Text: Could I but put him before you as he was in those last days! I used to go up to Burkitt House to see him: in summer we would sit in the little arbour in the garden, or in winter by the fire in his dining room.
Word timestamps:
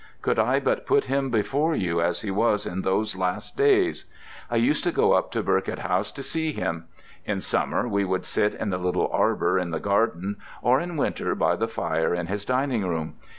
Could 0.23 0.39
I 0.39 0.59
but 0.59 0.87
put 0.87 1.03
him 1.03 1.29
before 1.29 1.75
you 1.75 2.01
as 2.01 2.21
he 2.23 2.31
was 2.31 2.65
in 2.65 2.81
those 2.81 3.15
last 3.15 3.55
days! 3.55 4.05
I 4.49 4.55
used 4.55 4.83
to 4.85 4.91
go 4.91 5.13
up 5.13 5.29
to 5.33 5.43
Burkitt 5.43 5.77
House 5.77 6.11
to 6.13 6.23
see 6.23 6.51
him: 6.53 6.85
in 7.23 7.39
summer 7.41 7.87
we 7.87 8.03
would 8.03 8.25
sit 8.25 8.55
in 8.55 8.71
the 8.71 8.79
little 8.79 9.11
arbour 9.13 9.59
in 9.59 9.69
the 9.69 9.79
garden, 9.79 10.37
or 10.63 10.79
in 10.79 10.97
winter 10.97 11.35
by 11.35 11.55
the 11.55 11.67
fire 11.67 12.15
in 12.15 12.25
his 12.25 12.45
dining 12.45 12.83
room. 12.83 13.17